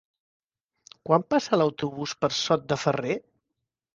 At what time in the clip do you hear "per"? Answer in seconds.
2.25-2.31